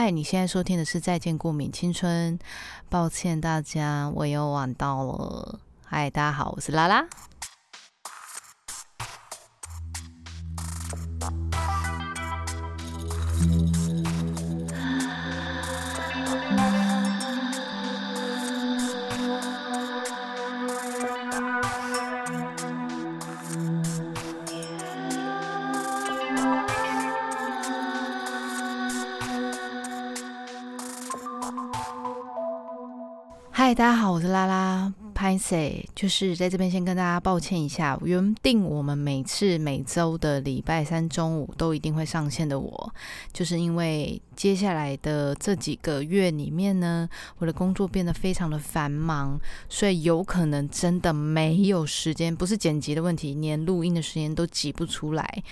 [0.00, 2.38] 嗨，你现在收听的是《再见过敏青春》，
[2.88, 5.58] 抱歉大家，我又晚到了。
[5.84, 7.04] 嗨，大家好，我是拉拉。
[35.94, 42.94] 就是在这边先跟大家抱歉一下，原定我们每次每周的礼拜三中午都一定会上线的我，
[43.32, 55.42] 就是因为接下来的这几个月里面呢，我的工作变得非常的繁忙，所以有可能真的没有时间，不是剪辑的问题，连录音的时间都挤不出来。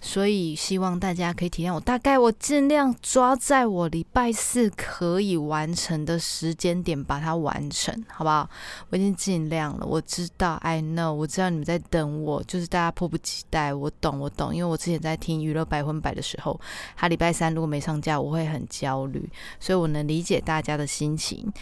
[0.00, 8.48] 所以希望大家可以体谅我，大概我尽量抓在我礼拜四可以完成的时间点把它完成，好不好？
[8.90, 16.60] 我已经尽量了，我知道，I know，我知道你们在等我，就是大家迫不及待，我懂，我懂，因为我之前在听娱乐百分百的时候，
[16.96, 19.28] 他礼拜三如果没上架，我会很焦虑，
[19.58, 21.52] 所以我能理解大家的心情。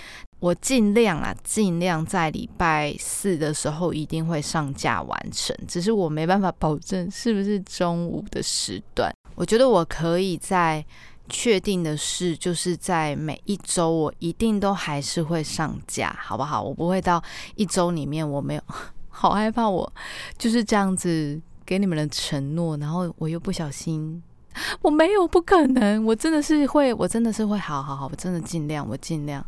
[0.42, 9.14] 我尽量啊，尽量在礼拜四的时候一定会上架完成，只是我没办法保证是不是中午的时段。
[9.36, 10.84] 我觉得我可以在
[11.28, 16.60] 确定的是，就是在每一周我一定都还是会上架，好不好？
[16.60, 17.22] 我不会到
[17.54, 18.62] 一周里面我没有，
[19.10, 19.92] 好害怕我
[20.36, 24.20] 就是这样子给你们的承诺，然后我又不小心，
[24.80, 29.46] 我没有不可能，我真的是会，我真的是会，好好好，我真的尽量，我尽量。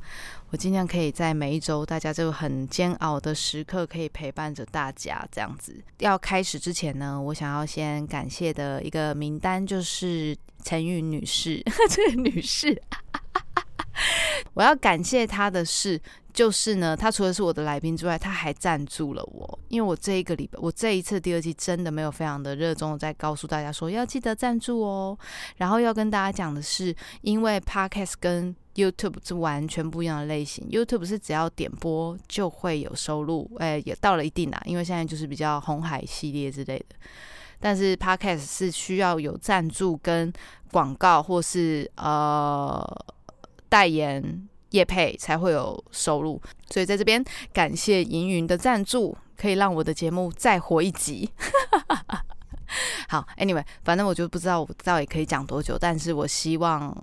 [0.54, 5.82] 我尽量可以在每一周，大家这个很煎熬的时刻，可以陪伴着大家这样子。
[5.98, 12.80] 要开始之前呢，我想要先感谢的一个名单就是陈宇女士， 这个女士，
[14.54, 16.00] 我要感谢她的是，
[16.34, 19.58] 就是呢，他除了是我的来宾之外，他还赞助了我。
[19.68, 25.16] 因为我这一个礼拜，我这一次第二季真的没有非常的热衷在告诉大家说要记得赞助哦。
[25.56, 30.68] 然后要跟大家讲的是，因为 Podcast 跟 YouTube 是完全不一样的类型。
[30.68, 36.96] YouTube 是只要点播就会有收入，哎，也到了一定啦，因为现在就是比较红海系列之类的。
[37.60, 40.32] 但是 Podcast 是需要有赞助跟
[40.72, 42.84] 广告或是呃
[43.68, 46.40] 代言业配才会有收入。
[46.70, 51.30] 所以在这边感谢银云的赞助，可以让我的节目再活一集。
[53.08, 56.94] 好，Anyway，反正我就不知道我到底可以讲多久，但是我希望。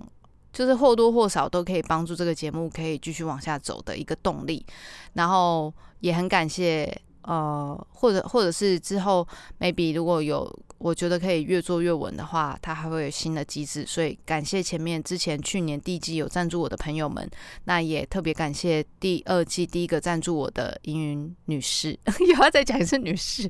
[0.52, 4.66] 就是或多或少都可以帮助这个节目可以继续往下走的一个动力，
[5.14, 9.26] 然后也很感谢呃，或者或者是之后
[9.60, 17.28] maybe 如果有我觉得可以越做越稳的话，它还会有新的机制，所以感谢前面之前去年第一季有赞助我的朋友们，
[17.64, 21.96] 那也特别感谢第二季第一个赞助我的银云女士，
[22.28, 23.48] 以后再讲一次女士，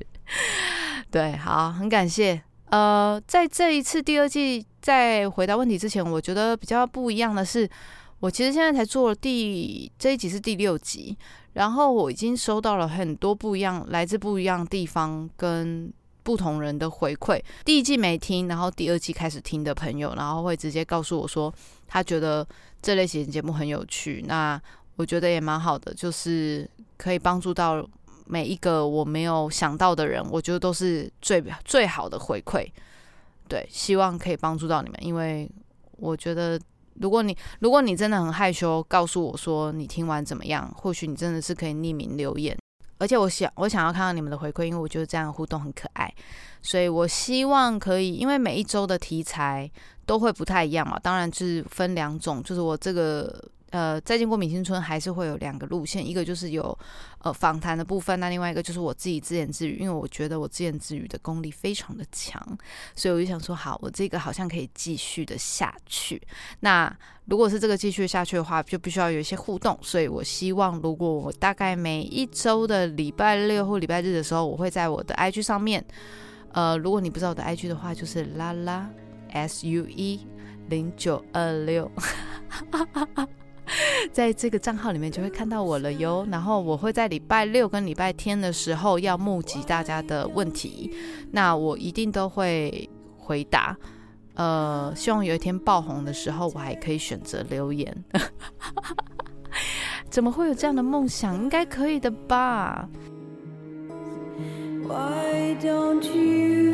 [1.09, 2.41] 对，好，很感谢。
[2.65, 7.69] 呃，在这一次第二季在回答问题之前，我觉得比较不一样的是，
[8.19, 11.17] 我其实现在才做了第这一集是第六集，
[11.53, 15.91] 然后我已经收到了很多不一样、来自不一样地方跟
[16.23, 17.41] 不同人的回馈。
[17.63, 21.53] 第一季没听，然后第二季开始听的朋友，然后会直接告诉我说，
[21.87, 22.47] 他觉得
[22.81, 24.23] 这类型节目很有趣。
[24.27, 24.61] 那
[24.95, 27.87] 我觉得也蛮好的，就是可以帮助到。
[28.25, 32.65] 每一个我没有想到的人，我觉得都是最最好的回馈。
[33.49, 35.47] 对，希望可以帮助到你们，因为
[35.97, 36.57] 我觉得，
[37.01, 42.57] 如果你如果你真的很害羞，告诉我说你听完怎么样，或许你真的是可以匿名留言。
[42.97, 46.13] 而且我想我想要看到你们的回馈，因为我觉得这样互动很可爱。
[46.61, 49.69] 所以我希望可以，因为每一周的题材
[50.05, 53.43] 都会不太一样嘛，当然是分两种，就是我这个。
[53.73, 56.77] 呃，再见过敏青春还是会有两个路线，一个就是有
[57.23, 62.39] 呃访谈的部分，那另外一个就是我自己自言自语，因为我觉得我自言自语的功力非常的强，
[62.95, 66.21] 所以我就想说，好，我这个好像可以继续的下去。
[66.59, 66.95] 那
[67.25, 75.83] 如果是这个继续下去的话，就必须要有一些互动，所以我希望如果我大概每一周的礼拜六或礼拜日的时候，我会在我的 IG 上面，
[76.51, 78.87] 呃，如果你不知道我的 IG 的话，就是拉拉
[79.31, 80.27] S U E
[80.69, 81.91] 零九二六。
[84.11, 86.27] 在这个账号里面就会看到我了哟。
[86.31, 90.91] 然后我会在礼拜六跟礼拜天的时候要募集大家的问题，
[91.31, 93.75] 那我一定都会回答。
[94.35, 97.95] 呃，希望有一天爆红的时候，我还可以选择留言。
[100.09, 101.35] 怎么会有这样的梦想？
[101.35, 102.89] 应该可以的吧
[104.85, 106.73] ？Why don't you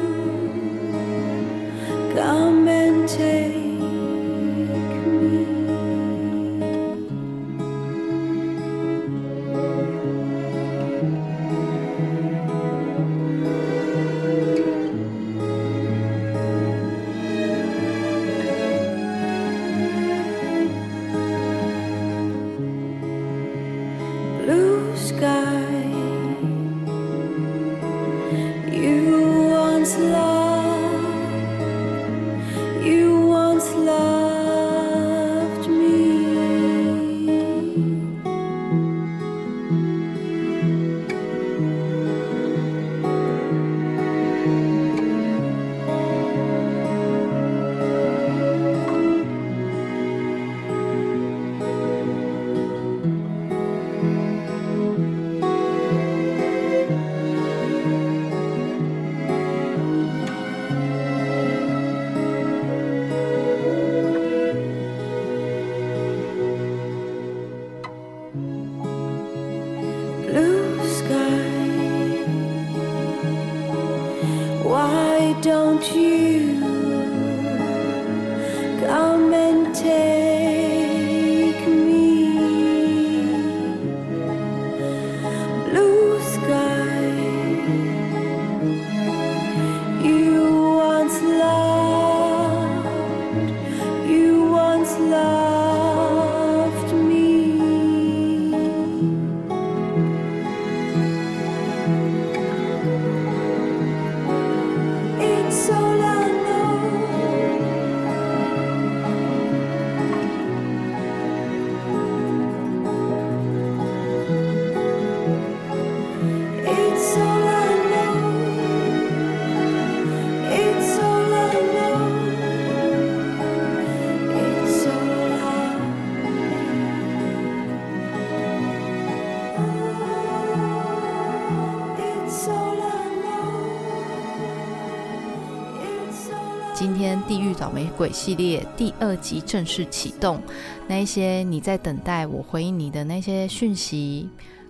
[137.97, 140.41] 鬼系列第二集正式启动。
[140.87, 144.29] 那一些你在等待我回应你的那些讯息、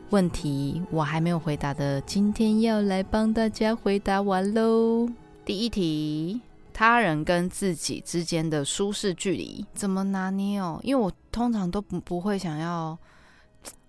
[0.10, 5.08] 问题，我还没有回答的，今天要来帮大家回答完喽。
[5.46, 6.42] 第一题：
[6.74, 10.80] 他人跟自己之间的舒适距离怎么拿捏哦？
[10.84, 12.98] 因为我通常都不不会想要，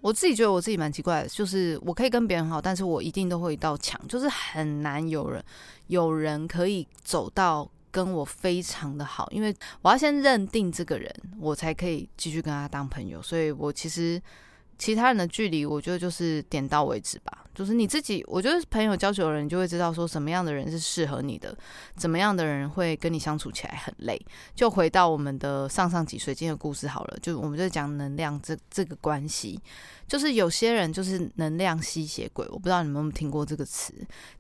[0.00, 5.44] 我自己觉得我自己蛮奇怪的，就是我可以跟别人好，但是我一定都会一道墙，就是很难有人
[5.88, 7.68] 有人可以走到。
[7.90, 13.20] 跟我非常的好，因为我要先认定这个人，我才可以继续跟他当朋友。
[13.20, 14.20] 所以我其实
[14.78, 17.46] 其他人的距离，我觉得就是点到为止吧。
[17.54, 21.56] 就是你自己，我觉得朋友交久了，你就会知道说什么样的人是适合你的，
[21.96, 24.20] 怎么样的人会跟你相处起来很累。
[24.54, 29.60] 就回到我们的上上集水晶的故事好了，就我们就讲能量这这个关系。
[30.06, 33.94] 就是有些人就是能量吸血鬼，我不知道你们有没有听过这个词。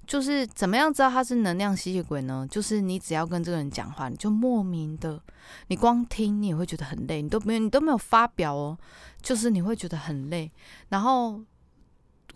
[0.04, 2.44] 就是怎么样知道他是能量吸血鬼呢？
[2.50, 5.22] 就是你只要跟这个人讲话，你就莫名的，
[5.68, 8.76] 你光听你也会觉得很累，你都没有你都没有发表哦，
[9.22, 10.50] 就是你会觉得很累，
[10.88, 11.40] 然后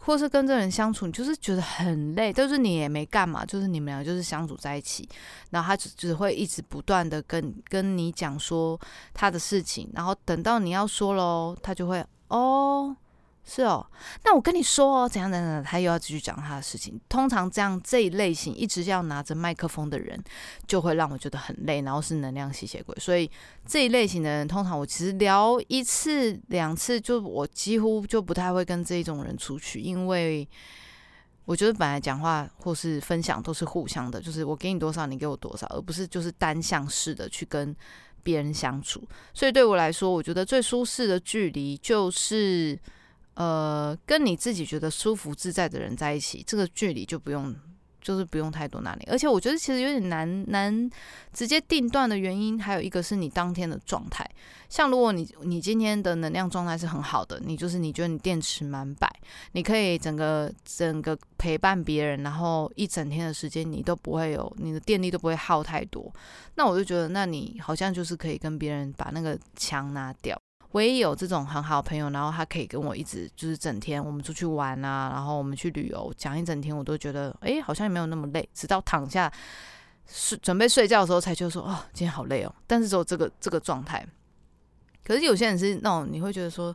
[0.04, 5.08] 或是跟这人相处，你就是觉得很累，就是你也没干嘛，就是你们俩就是相处在一起，
[5.50, 8.78] 然后他只只会一直不断的跟跟你讲说
[9.12, 12.94] 他的事情，然后等到你要说喽，他就会哦。
[13.46, 13.86] 是哦，
[14.24, 16.98] 那我跟你说哦，怎样怎样，他又要继续讲他的事情。
[17.10, 20.18] 通常这样这一类型一直要拿着麦克风的人，
[20.66, 22.96] 就会让我觉得很累，然后是能量吸血鬼。
[22.98, 23.30] 所以
[23.66, 30.48] 这一类型的人，通常我其实聊一次两次，就我几乎就不太会跟这一种人出去，因为
[31.44, 37.76] 我觉得本来讲话或是分享都是互相的，就是我给你多少，你给我多少，而不是就是单向式的去跟
[38.22, 39.06] 别人相处。
[39.34, 42.80] 所以对我来说，我觉得最舒适的距离就是。
[43.34, 47.54] 呃，跟你自己觉得舒服自在的人在一起，这个距离就不用，
[48.00, 49.04] 就是不用太多哪里。
[49.10, 50.90] 而且我觉得其实有点难难
[51.32, 54.28] 直接定断的原因，还有一个是你当天的状态。
[54.68, 59.08] 像如果你你今天的能量状态是很好的，你就是你觉得你电池满百，
[59.52, 66.12] 你可以整个整个陪伴别人，然后一整天的时间你都不会有你的电力都不会耗太多。
[66.56, 70.36] 那我就觉得，那你好像就是可以跟别人把那个墙拿掉。
[70.74, 78.48] 我也有这种很好的朋友，然后他可以跟我一直就是整天我们出去玩啊，然后我们去旅游，讲一整天，我都觉得哎，好像也没有那么累。
[78.52, 79.32] 直到躺下
[80.04, 82.52] 睡准备睡觉的时候，才就说哦，今天好累哦。
[82.66, 84.04] 但是只有这个这个状态。
[85.04, 86.74] 可是有些人是那种你会觉得说。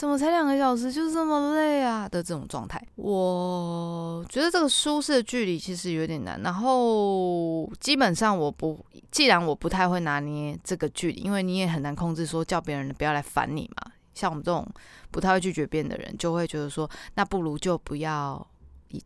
[0.00, 2.82] 怎么才两个小时就这么累啊的这种状态？
[2.96, 6.40] 我觉得这个舒适的距离其实有点难。
[6.40, 13.92] 然后基本上我不，既然我不太会拿捏这个距离，因为你也很难控制说叫别人不要来烦你嘛。
[14.14, 14.66] 像我们这种
[15.10, 18.48] 不太会拒绝别人的人，就会觉得说，那不如就不要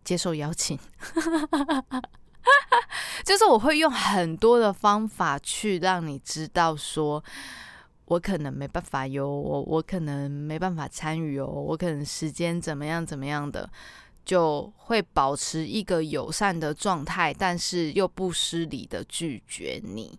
[0.04, 0.78] 接受邀请。
[3.26, 7.24] 就是我会用很多的方法去让你知道说。
[8.06, 13.68] 我可能没办法哟，我我可能没办法参与哦，我可能时间怎么样怎么样的，
[14.24, 20.18] 就会保持一个友善的状态，但是又不失礼的拒绝你。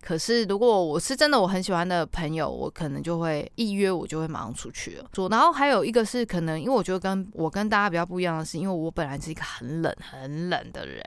[0.00, 5.10] 可是如果我是真的我很喜欢的朋友，我可能就会一约我就会马上出去了。
[5.12, 11.02] 说，然后还有一个是可能，因为我觉得跟我跟大家比较不一样的是，因为我本来是一个很冷很冷的人。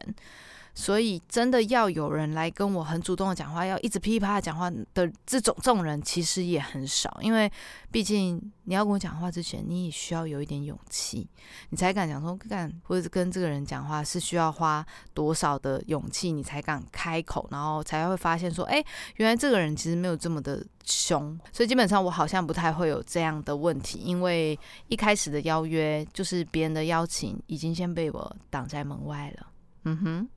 [0.79, 7.19] 所以，真的要有人来跟我很主动的讲话，要一直噼里啪啦讲话的这种这种人，其实也很少。
[7.21, 7.51] 因为
[7.91, 11.27] 毕竟你要跟我讲话之前，你也需要有一点勇气，
[11.71, 18.81] 你才敢讲说干，或者跟这个人讲话是需要花多少的勇气，你才敢开口，然后才会发现说，哎，
[19.17, 21.37] 原来这个人其实没有这么的凶。
[21.51, 24.57] 所以基本上我好像不太会有这样的问题，因为
[24.87, 29.47] 一开始的邀约就是别人的邀请已经先被我挡在门外了。
[29.83, 30.29] 嗯哼。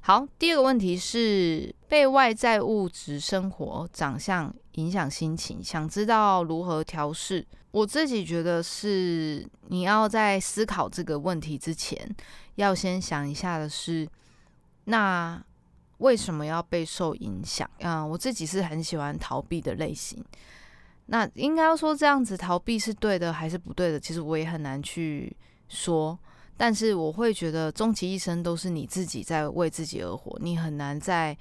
[0.00, 7.44] 好，第二个问题是被外在物质、生活、长相影响心情，想知道如何调试。
[7.72, 12.08] 我自己觉得是你要在思考这个问题之前，
[12.54, 14.08] 要先想一下的是，
[14.84, 15.42] 那
[15.98, 17.68] 为什么要被受影响？
[17.80, 20.24] 嗯，我自己是很喜欢逃避的类型。
[21.06, 23.98] 那应该说这样子逃避是对的还是不对的？
[23.98, 25.36] 其实我也很难去
[25.68, 26.16] 说。
[26.56, 31.36] 但是我会觉得，终其一生都是你自己在为自己而活，你很难再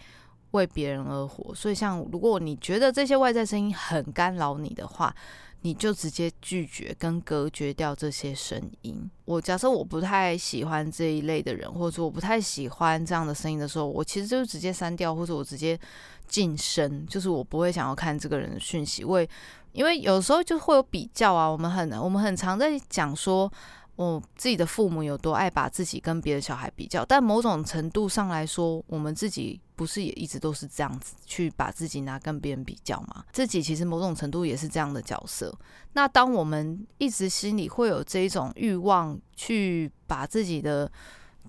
[0.52, 1.56] 为别人而活。
[1.56, 5.16] 所以，像如果你觉得这些外在声音很干扰你的话，
[5.62, 9.10] 你就直接拒绝跟隔绝掉这些声音。
[9.24, 15.80] 我假设我不太喜欢这一类的人，或者说我不太喜欢这样的声音的时候，我其实就直接删掉，或者我直接
[16.28, 19.06] 晋升，就是我不会想要看这个人的讯息。
[19.06, 19.28] 为
[19.72, 23.50] 因为有时候就会有比较啊，我们很我们很常在讲说。
[23.96, 33.24] 我自己的父母有多爱把自己跟别的小孩比较，但某种程度上来说，我们自己不是也一直都是这样子去把自己拿跟别人比较吗？
[33.32, 35.54] 自己其实某种程度也是这样的角色。
[35.94, 40.92] 那当我们一直心里会有这一种欲望，去把自己的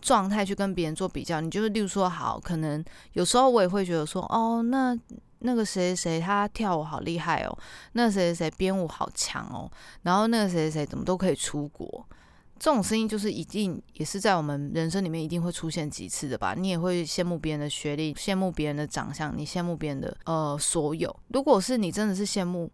[0.00, 2.84] 状态去跟别人做比较，你就是例如说，好，可能
[3.14, 4.96] 有时候我也会觉得说，哦，那
[5.40, 7.58] 那个谁谁他跳舞好厉害哦，
[7.92, 9.68] 那谁谁谁编舞好强哦，
[10.02, 12.06] 然后那个谁谁谁怎么都可以出国。
[12.58, 16.54] 这种声音就是一定也是在我们人生里面一定会出现几次的吧？
[16.54, 21.14] 你也会羡慕别人的学历，羡慕别人的长相，你羡慕别人的呃所有。
[21.28, 22.70] 如果是你真的是羡慕，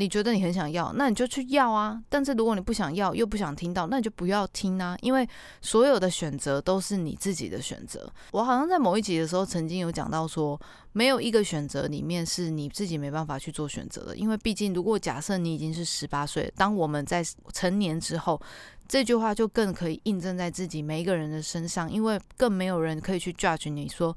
[0.00, 2.02] 你觉得你很想要，那你就去要啊。
[2.08, 4.96] 但是如果你不想要，又不想听到，那你就不要听啊。
[5.02, 5.28] 因为
[5.60, 8.10] 所有的选择都是你自己的选择。
[8.32, 10.58] 我好像在某一集的时候曾经有讲到说，
[10.92, 14.16] 没有一个选择里面是你自己没办法去做选择的。
[14.16, 18.40] 因为毕竟，如果假设你已经是十八岁，当我们在成年之后。
[18.88, 24.12] 这句话就更可以印证在自己每一个人的身上，因为更没有人可以去 judge 你说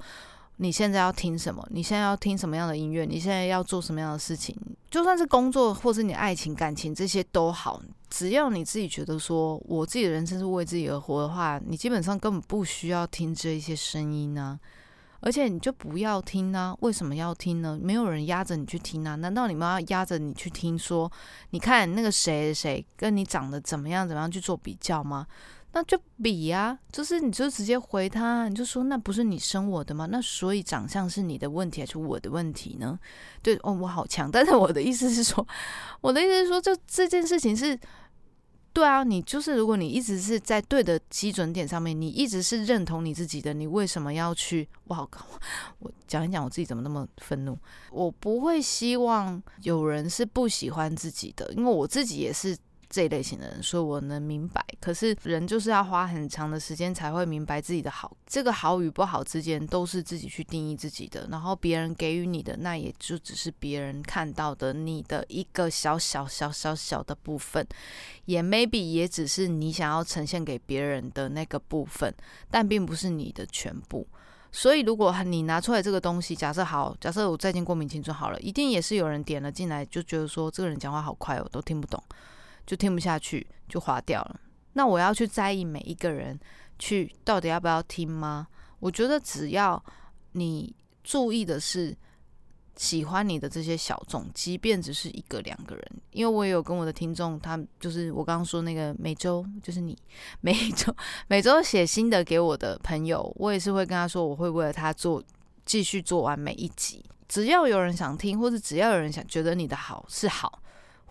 [0.56, 4.56] 你现在要听什么，你现在要听什么样的音乐，你现在要做什么样的事情，
[4.90, 14.58] 就算是工作或是你爱情感情这些都好，只要你自己觉得说我自己的人生是为自己而活的话，你基本上根本不需要听这一些声音呢。
[15.20, 16.76] 而且你就不要听呢？
[16.80, 17.78] 为什么要听呢？
[17.82, 19.14] 没有人压着你去听啊？
[19.14, 20.78] 难道你们要压着你去听？
[20.78, 21.10] 说
[21.48, 25.26] 你看那个谁谁跟你长得怎么样怎么样去做比较吗？
[25.74, 30.06] 那就比呀，就是你就直接回他，你就说那不是你生我的吗？
[30.10, 32.98] 那所以长相是你的问题还是我的问题呢？
[33.42, 35.46] 对哦，我好强，但是我的意思是说，
[36.00, 37.78] 我的意思是说，就这件事情是。
[38.72, 44.68] 对啊，你就是如果你一直是在对的基准点上面，你一直是认同你自己的，你为什么要去？
[44.88, 45.08] 我好，
[45.78, 47.56] 我讲一讲我自己怎么那么愤怒？
[47.92, 52.56] 我不会希望有人是不喜欢自己的，因为我自己也是。
[52.94, 54.64] 这一类型的人，所以我能明白。
[54.80, 61.26] 可是人就是要花很长的时间才会明白自己的好，这个好与不好之间都是自己去定义自己的。
[61.28, 67.66] 然后别人给予你的，那也就只是别人看到的你的一个小小小小小的部分，
[68.26, 72.14] 也 maybe 也只是你想要呈现给别人的那个部分，
[72.48, 74.06] 但并不是你的全部。
[74.52, 82.00] 所以如果你拿出来这个东西，假设好，假设我再见过敏青春好了，一定也是有人点了进来，就觉得说这个人讲话好快，哦都听不懂。
[82.66, 84.40] 就听不下去，就划掉了。
[84.74, 86.38] 那我要去在意每一个人
[86.78, 88.46] 去到底要不要听吗？
[88.80, 89.82] 我觉得只要
[90.32, 91.96] 你注意的是
[92.76, 99.96] 喜欢你的这些小众，即便只是一个两个人，因为我也有跟我的听众，他就是我刚刚说那个每周就是你
[100.40, 100.94] 每周
[101.28, 105.22] 每周写新的给我的朋友，我也是会跟他说，我会为了他做
[105.64, 107.04] 继续做完每一集。
[107.28, 110.60] 只要有人想听，或者只要有人想觉得你的好是好。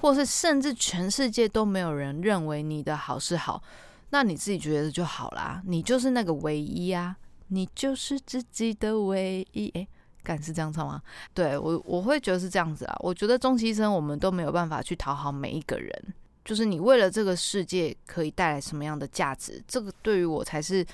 [0.03, 3.63] 或是甚至全世界都没有人认为你的好是好，
[4.09, 5.61] 那你自己觉得就好啦。
[5.65, 7.15] 你就是那个唯一啊，
[7.47, 9.69] 你就是自己的唯一。
[9.75, 9.87] 诶，
[10.21, 11.01] 敢是这样唱吗？
[11.33, 12.97] 对我我会觉得是这样子啊。
[12.99, 20.85] 我觉得终其一生我们都没有办法去讨好每一个人，就是你为了这个世界可以带来什么样的价值，这个对于我才是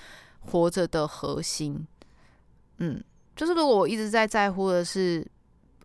[0.42, 1.84] 活着的核心。
[2.78, 3.04] 嗯，
[3.36, 5.28] 就是如果我一直在在乎的是。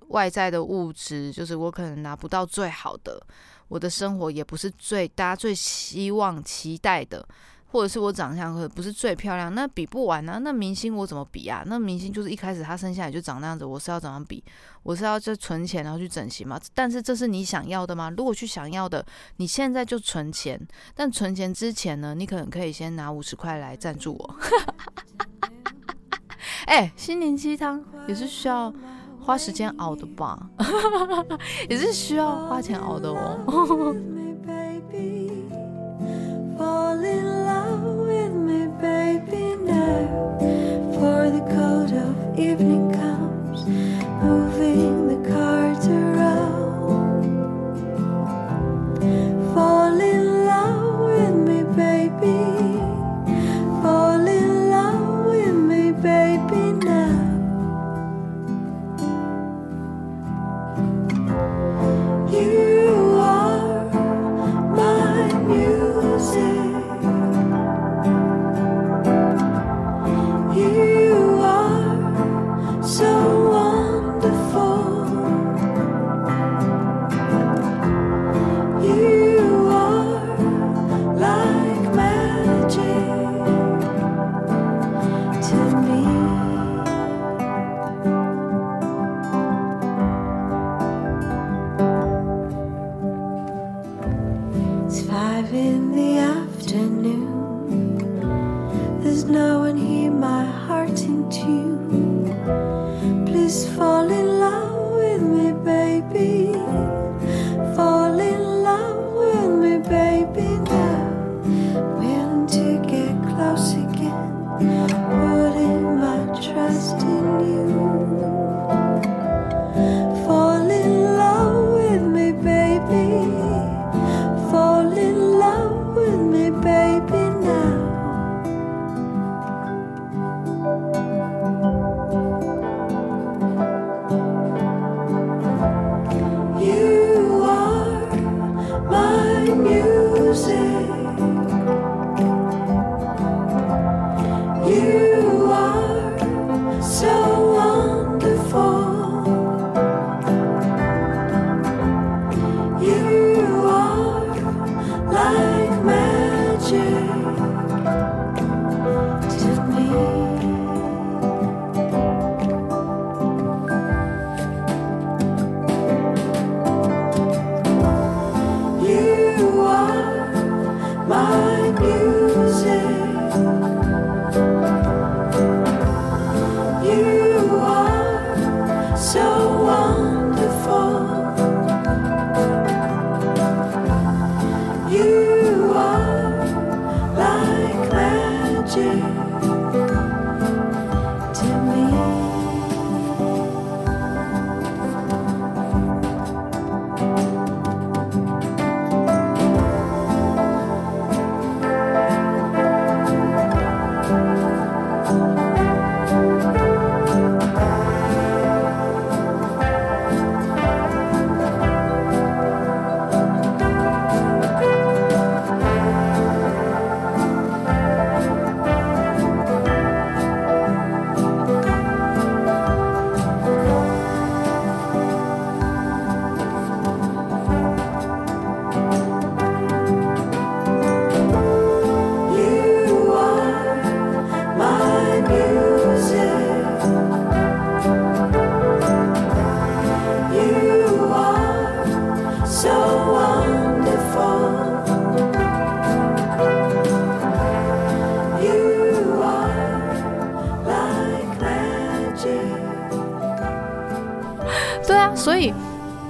[0.08, 3.20] 外在的物质，就是我可能拿不到最好的，
[3.68, 7.26] 我的生活也不是最大家最希望期待的，
[7.66, 10.38] 或者是我长相可不是最漂亮，那比不完啊。
[10.38, 11.62] 那明星我怎么比啊？
[11.66, 14.44] 那明星就是一开始他生下来就长那样子，我是要怎样比？
[14.82, 16.60] 我是要就存钱然后去整形吗？
[16.74, 18.10] 但是这是你想要的吗？
[18.16, 19.04] 如果去想要的，
[19.36, 20.60] 你现在就存钱，
[20.94, 24.36] 但存钱之前呢，你可能可以先拿五十块来赞助我。
[26.66, 28.72] 哎，心灵鸡汤也是需要。
[29.24, 30.38] 花时间熬的吧，
[31.70, 33.94] 也是需要花钱熬的哦。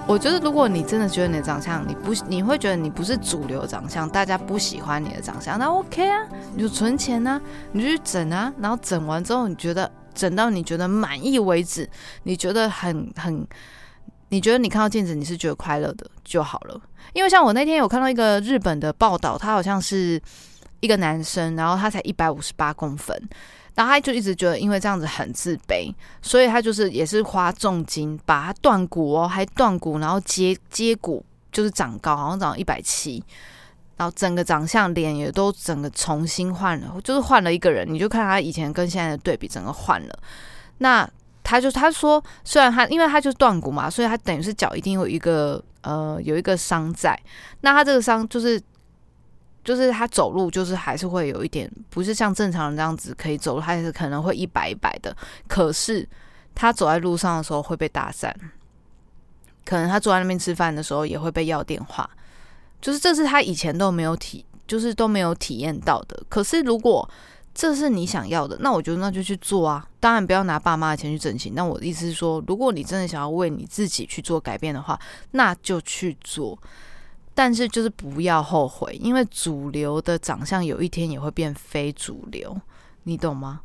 [0.07, 7.41] 我觉得，如果你真的觉得你的长相，你不，你会觉得你不是主流长相，大家不喜欢你的长相，那 OK 啊，你就存钱啊，
[7.73, 11.89] 你就去整啊，然后整完之后，你觉得整到你觉得满意为止，
[12.25, 13.47] 你觉得很很，
[14.29, 16.79] 你觉得你看到镜子你是觉得快乐的就好了。
[17.15, 20.21] 因为像我那天有看到一个日本的报道，他好像是
[20.81, 23.19] 一个男生，然后他才一百五十八公分。
[23.75, 33.21] 然后他就一直觉得，因为这样子很自卑，所以他就是也是花重金把他断骨哦，还断骨，然后接接骨就是长高，好像长到一百七，
[33.97, 37.85] 然后整个长相脸也都整个重新换了，就是换了一个人。
[37.93, 40.19] 你就看他以前跟现在的对比，整个换了。
[40.79, 41.09] 那
[41.43, 47.19] 他就他说，虽然他因为他就是断骨嘛，所以他等于是脚一定有一个呃有一个伤在。
[47.63, 48.63] 那他这个伤就是。
[49.65, 55.17] 就是他走路，就是还是会有一点，不是像正常人这样子可以走路，他也是可能会一摆一摆的。
[55.49, 56.07] 可是
[56.55, 58.31] 他走在路上的时候会被搭讪，
[59.65, 62.09] 可能他坐在那边吃饭的时候也会被要电话，
[62.81, 66.23] 就是这是他以前都没有体，就是都没有体验到的。
[66.29, 67.09] 可是如果
[67.55, 69.89] 这是你想要的，那我觉得那就去做啊。
[69.99, 71.55] 当然不要拿爸妈的钱去整形。
[71.55, 75.01] 那我的意思是说，如果你真的想要为你自己去做改变的话，
[75.31, 76.59] 那就去做。
[77.35, 82.57] 但是就是不要后悔，因为主流的长相有一天也会变非主流，
[83.03, 83.61] 你懂吗？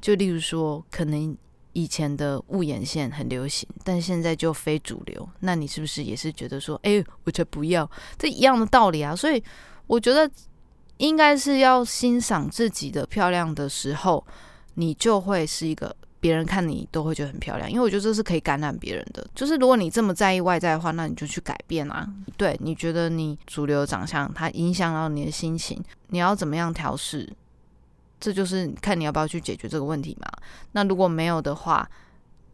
[0.00, 1.36] 就例如说，可能
[1.72, 7.90] 以前的雾眼线很流行，但现在就非主流，那你是不是也是觉得说，哎，我才不要？
[8.18, 9.16] 这一样的道理啊。
[9.16, 9.42] 所以
[9.86, 10.30] 我觉得
[10.98, 14.24] 应该是要欣赏自己的漂亮的时候，
[14.74, 17.70] 你就会是一个别人看你都会觉得很漂亮。
[17.70, 19.28] 因为我觉得这是可以感染别人的。
[19.34, 22.08] 就是如果你这么在意外在的话，那你就去改变啊。
[22.38, 27.30] 对，你觉得你主流长相它影响到你的心情，你要怎么样调试？
[28.18, 30.26] 这就是看你要不要去解决这个问题嘛。
[30.72, 31.86] 那如果没有的话，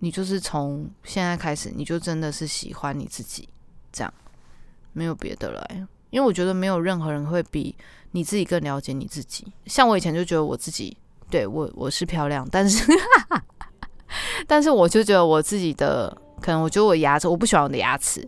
[0.01, 3.49] 你就是从现在开始，你就真的是喜欢你自己，
[3.93, 4.13] 这样
[4.93, 5.65] 没有别的了。
[6.11, 7.73] 因为我觉得没有任何人会比
[8.11, 9.47] 你自己更了解你自己。
[9.67, 10.97] 像我以前就觉得我自己
[11.31, 12.85] 对我我是漂亮，但是
[14.47, 18.27] 但是我就觉得我自己的可能，我觉得我牙齿我不喜欢我的牙齿。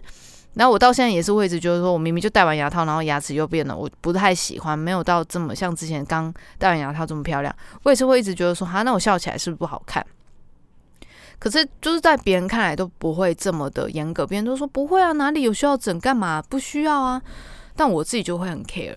[0.55, 7.55] 然后我到现在也是会一直觉得说，我明明就戴完牙套，然后牙齿又变了，我不太喜欢，没有到这么像之前刚戴完牙套这么漂亮。
[7.85, 10.05] 我也是会一直觉得说，哈，那我笑起来是不是不好看？
[11.39, 16.43] 可是就是在别人看来都不会这么的严格，别人都说不会啊，哪里有需要整干嘛？
[16.43, 17.21] 不需要啊。
[17.75, 18.95] 但我自己就会很 care，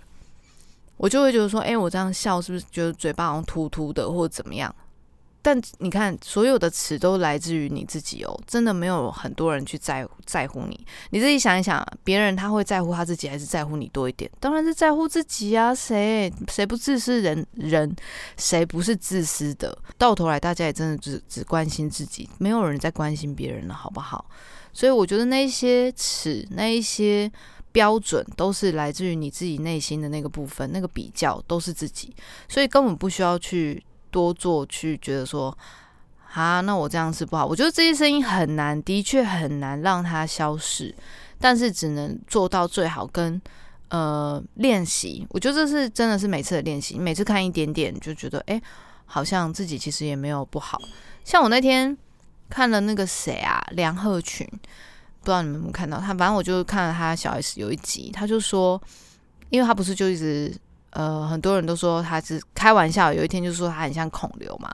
[0.98, 4.76] 我就会觉得说，哎，我这样笑是不是觉得嘴巴好像突突的，或者怎么样？
[5.46, 10.88] 但你看，所有的词都来自于你自己哦，真的没有很多人去在乎在乎你。
[11.12, 14.28] 你自己想一想，别人他会在乎他自己，还是在乎你多一点？
[14.40, 15.72] 当然是在乎自己啊！
[15.72, 17.22] 谁谁不自私？
[17.22, 17.96] 人人
[18.38, 19.78] 谁不是自私的？
[20.00, 24.26] 到头来，大家也真的只只关心自己，没有人在关心别人了，好不好？
[24.74, 27.32] 所以我觉得那些尺，那一些
[27.72, 32.16] 标准，都是来自于你自己内心的那个部分，那个比较都是自己，
[32.50, 33.85] 所以根本不需要去。
[34.16, 35.56] 多做去觉得说
[36.34, 37.46] 啊，那我这样是不好。
[37.46, 40.96] 我觉得这些声音很难，的确很难让它消失，
[41.38, 43.42] 但是只能做到最好跟
[43.90, 45.28] 呃练习。
[45.32, 48.62] 我觉得这是真的是每次的练习，每次看一点点就觉得哎，
[49.06, 50.80] 好像自己其实也没有不好。
[51.26, 51.98] 像我那天
[52.50, 54.48] 看了那个谁啊，梁鹤群，
[55.20, 56.14] 不知道你们有没有看到他？
[56.14, 58.82] 反正我就看了他小 S 有一集，他就说，
[59.50, 60.56] 因为他不是就一直。
[60.96, 64.74] 呃，很多人都说他是开玩笑，有一天就说他很像孔刘嘛，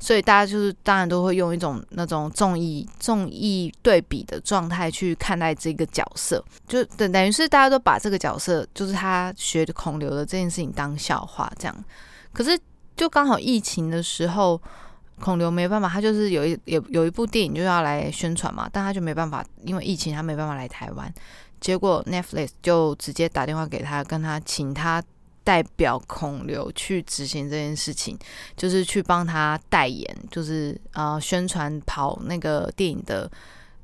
[0.00, 11.84] 所以大家就是当然都会用一种那种综艺综艺对比的状态去看待这个角色，就等等于是大家都把这个角色就是他学孔刘的这件事情当笑话这样。
[12.32, 12.58] 可是
[12.96, 14.60] 就刚好疫情的时候，
[15.20, 21.14] 孔刘没办法，他就是有一有有一部电影就要来宣传嘛，但他就没办法，因为疫情他没办法来台湾，
[21.60, 25.00] 结果 Netflix 就直接打电话给他，跟他请他。
[25.50, 28.16] 代表孔刘去执行这件事情，
[28.56, 33.28] 就是去帮他代言，就是呃宣传跑那个电影的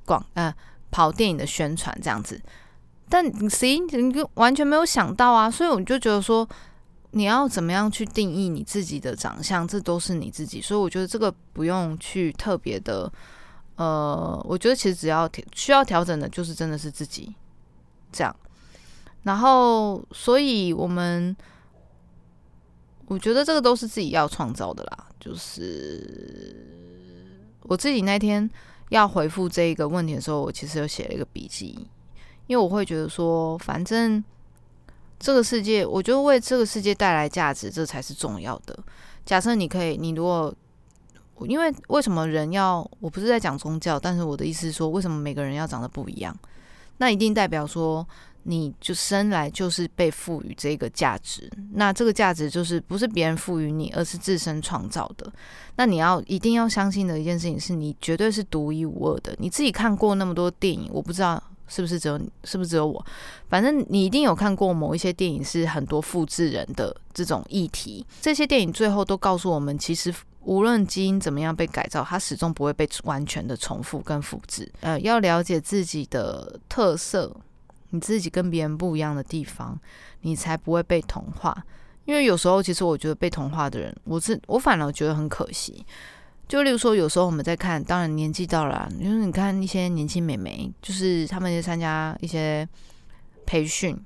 [0.05, 0.55] 广呃
[0.93, 2.41] 跑电影的宣传这样子。
[3.09, 6.49] 但谁你就完全没有想到啊，所以我就觉得说
[7.11, 10.61] 你要怎么样去定义你自己的长相，这都是你自己。
[10.61, 13.13] 所以我觉得这个不用去特别的
[13.75, 17.35] 呃，我觉得其实只要需要调整的，就是真的是自己
[18.13, 18.37] 这样。
[19.25, 21.37] 然后，所以我们，
[23.07, 25.07] 我觉得这个都是自己要创造的啦。
[25.19, 26.55] 就是
[27.63, 28.49] 我自己那天
[28.91, 31.87] 要回复这一个问题的时候，我其实有写了一个笔记，
[32.47, 34.23] 因为我会觉得说，反正
[35.19, 38.79] 这个世界，我觉得为这个世界带来价值，这才是重要的。
[39.25, 40.55] 假设你可以，你如果，
[41.47, 46.37] 因为为什么人要，我不是在讲宗教，但是我的意思是说，为什么每个人要长得不一样？
[46.99, 48.07] 那一定代表说。
[48.49, 55.31] 你就生来就是被赋予这个价值，那这个价值就是不是别人赋予你，而是自身创造的。
[55.75, 59.35] 那你要一定要相信的一件事情是，你绝对是独一无二的。
[59.39, 63.05] 你自己看过那么多电影，我不知道是不是只有你，是不是只有我？
[63.49, 68.07] 反正你一定有看过某一些电影是很多复制人的这种议题。
[68.21, 74.71] 这些电影最后都告诉我们，其实无论基因怎么样被改造，它始终不会被完全的重复跟复制。
[74.83, 77.37] 呃，要了解自己的特色。
[77.97, 79.79] 你自己跟别人不一样的地方，
[80.21, 81.65] 你才不会被同化。
[82.05, 85.85] 因为有时候，其实我觉得被同化的人，我是我反而觉得很可惜。
[86.47, 92.69] 就例如说，有时候我们在看，当然年纪到了，因为你看一些年轻美眉，就是他们去参加一些
[93.45, 93.99] 培训，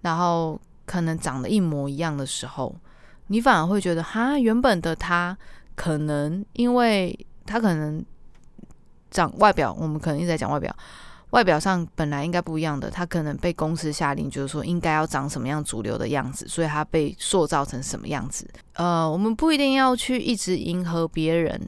[0.00, 2.74] 然后可能长得一模一样的时候，
[3.26, 5.36] 你反而会觉得，哈，原本的他
[5.74, 8.02] 可能因为他可能
[9.10, 10.74] 长外表，我们可能一直在讲外表。
[11.32, 18.46] 外表上本来应该不一样的，他可能被公司下令，就是说应该要长什么样主流的样子，所以他被塑造成什么样子。
[18.74, 21.58] 呃，我们不一定要去一直迎合别人，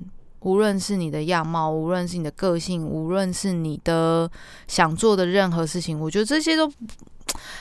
[0.40, 4.30] 无论是你的样貌，无论是你的个性，无论是你的
[4.68, 6.70] 想做的任何事情，我觉得这些都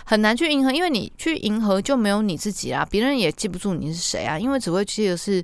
[0.04, 5.42] 很难去迎合，因为你去迎合就没有你自己啦，别人也记不住你是谁啊，因为只会记得是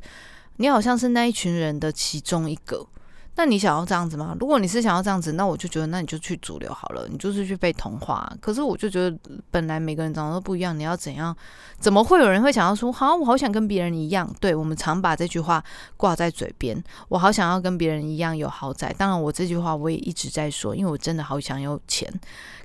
[0.57, 2.85] 你好像是那一群人的其中一个。
[3.39, 4.35] 那你想要这样子吗？
[4.37, 8.29] 如果你是想要这样子，那我就觉得那你就去主流好了，你就是去被同化。
[8.41, 9.17] 可是我就觉得
[9.49, 11.33] 本来每个人长得都不一样，你要怎样？
[11.79, 14.29] 怎么会有人会想要说，好，我好想跟别人一样？
[14.41, 15.63] 对我们常把这句话
[15.95, 18.93] 挂在嘴边，我好想要跟别人一样有豪宅。
[18.97, 22.13] 当然，我这句话我也一直在说，因为我真的好想有钱。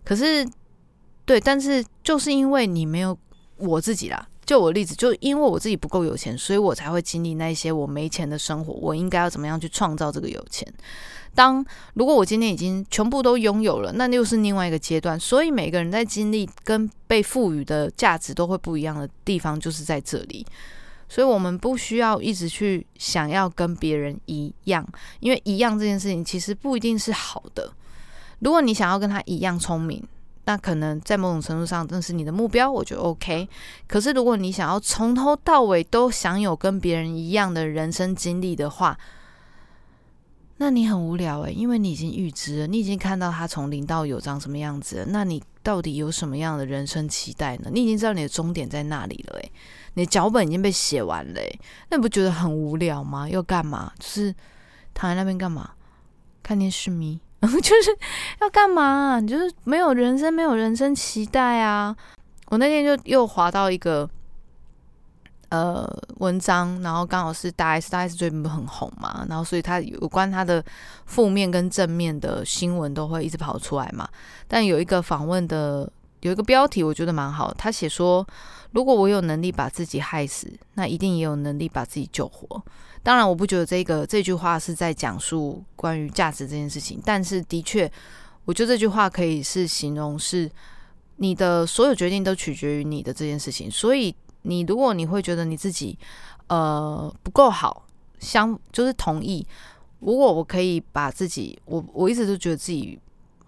[0.05, 0.45] 可是，
[1.25, 3.17] 对，但是就是因为你没有
[3.59, 4.27] 我自己啦。
[4.45, 8.75] 就我例子，就因为我自己不够有钱，所以我才会经历那些我没钱的生活。
[8.75, 10.67] 我应该要怎么样去创造这个有钱？
[11.35, 15.19] 当如果我今天已经全部都拥有了，那又是另外一个阶段。
[15.19, 20.47] 所以每个人在经历跟被赋予的价值都会不一样的地方，就是在这里。
[21.09, 24.87] 所以我们不需要一直去想要跟别人一样，
[25.21, 27.73] 因为一样这件事情其实不一定是好的。
[28.41, 30.03] 如果你想要跟他一样聪明。
[30.47, 33.49] 那可能在某种程度上，这是你的目标，我觉得 OK。
[33.87, 38.99] 可是如果你想要从头到尾都享有跟别人一样的人生经历的话，
[40.59, 47.71] 那你很无聊诶，因为你已经预知了，你已经看到他从零到有长什么样子，那你到底有什么样的人生期待呢？
[47.73, 49.53] 你已经知道你的终点在那里了诶，
[49.95, 53.29] 你的脚本已经被写完了诶，那你不觉得很无聊吗？
[53.29, 53.93] 要干嘛？
[53.99, 54.33] 就是
[54.93, 55.71] 躺在那边干嘛？
[56.43, 57.19] 看电视咪？
[57.61, 57.97] 就是
[58.41, 59.21] 要干嘛？
[59.21, 61.95] 你就是没有人生，没有人生期待啊！
[62.47, 64.09] 我那天就又滑到一个
[65.49, 70.65] 呃文章，然后刚好是大 S，大 S 最近不很红嘛，然后所以他有关他的
[71.07, 74.09] 负面跟正面的新闻都会一直跑出来嘛。
[74.47, 78.27] 但有一个访问的有一个标题，我觉得蛮好，他写说：
[78.73, 82.63] 如果我有能力把自己害死，那一定也有能力把自己救活。
[83.05, 87.89] 当然，我不觉得这个这句话是在讲述关于价值这件事情，但是的确，
[88.47, 90.51] 我觉得这句话可以是形容是
[91.17, 93.71] 你的所有决定都取决于你的这件事情。
[93.71, 94.13] 所以，
[94.43, 95.99] 你如果你会觉得你自己
[96.49, 97.87] 呃不够好，
[98.19, 99.47] 相就是同意，
[100.01, 102.99] 如果我可以把自己，我我一直都觉得自己。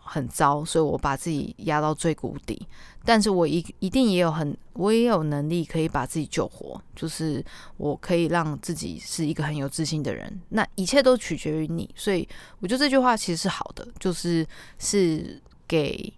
[0.06, 2.66] 很糟，所以我把自己压到最谷底。
[3.04, 7.44] 但是我一一定也有很，我也有能力可以把自己救活，就是
[7.76, 10.40] 我可以让自己是一个很有自信的人。
[10.48, 14.44] 那一切都取决于你，所以我觉得这句话其实是好的，就是
[14.78, 16.12] 是给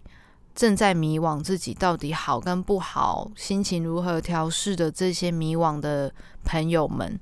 [0.55, 6.11] 正在迷惘自己到底好跟不好，心情如何调试的这些迷惘的
[6.43, 7.19] 朋友们。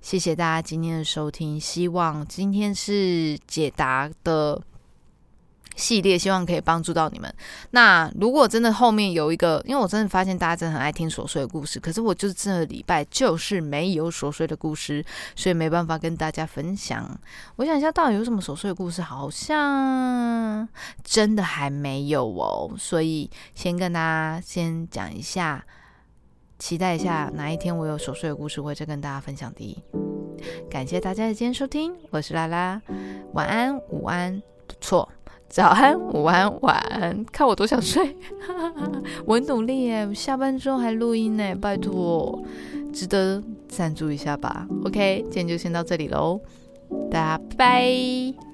[0.00, 4.62] 谢谢大家今天的收听，希望今天是解答的。
[5.76, 7.32] 系列希望可以帮助到你们。
[7.70, 15.04] 那如果真的后面有一个，因为我真的发现大家真的很爱听琐碎的故事，可是我就是这个礼拜就是没有琐碎的故事，
[15.34, 17.18] 所以没办法跟大家分享。
[17.56, 19.00] 我想一下，到底有什么琐碎的故事？
[19.00, 20.68] 好像
[21.02, 22.70] 真的还没有哦。
[22.78, 25.64] 所以先跟大家先讲一下，
[26.58, 29.52] 期待一下哪一天我有琐碎的故事，会再跟大家分享。
[29.54, 29.82] 第一，
[30.68, 32.80] 感谢大家的今天收听，我是拉拉，
[33.32, 35.08] 晚安，午安，不错。
[35.50, 38.16] 早安，午安，晚安，看我多想睡，
[39.26, 42.40] 我很努力耶，下班之后还录音呢，拜托，
[42.92, 44.64] 值得赞助一下吧。
[44.84, 46.40] OK，今天就先到这里喽，
[47.10, 48.49] 大家拜拜。